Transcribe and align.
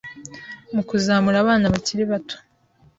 mu 0.73 0.81
kuzamura 0.89 1.37
abana 1.43 1.71
bakiri 1.73 2.03
bato. 2.11 2.37